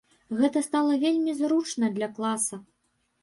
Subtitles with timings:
[0.37, 2.61] Гэта стала вельмі зручна для класа.